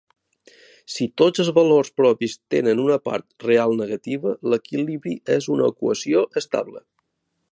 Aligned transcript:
Si 0.93 1.07
tots 1.21 1.41
els 1.43 1.51
valors 1.57 1.91
propis 2.01 2.33
tenen 2.55 2.81
una 2.85 2.97
part 3.09 3.45
real 3.47 3.75
negativa, 3.83 4.33
l'equilibri 4.53 5.15
és 5.39 5.53
una 5.57 5.71
equació 5.75 6.27
estable. 6.45 6.85